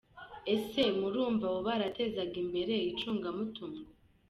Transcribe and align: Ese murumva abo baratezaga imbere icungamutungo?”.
Ese 0.55 0.83
murumva 0.99 1.43
abo 1.49 1.59
baratezaga 1.67 2.35
imbere 2.43 2.75
icungamutungo?”. 2.91 3.81